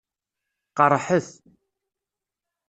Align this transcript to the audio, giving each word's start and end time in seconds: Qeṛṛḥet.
Qeṛṛḥet. 0.77 1.27